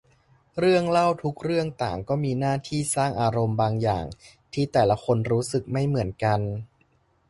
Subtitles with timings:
[0.59, 4.05] เรื่องเล่าทุกเรื่องต่างก็มีหน้าที่สร้างอารมณ์บางอย่าง
[4.53, 6.39] ที่แต่ละคนรู้สึกไม่เหมือนกัน